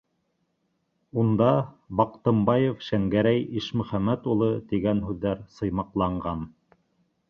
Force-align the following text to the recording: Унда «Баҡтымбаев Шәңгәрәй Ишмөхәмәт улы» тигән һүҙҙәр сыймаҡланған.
Унда 1.23 1.49
«Баҡтымбаев 2.01 2.83
Шәңгәрәй 2.89 3.47
Ишмөхәмәт 3.63 4.29
улы» 4.35 4.51
тигән 4.75 5.09
һүҙҙәр 5.11 5.49
сыймаҡланған. 5.61 6.49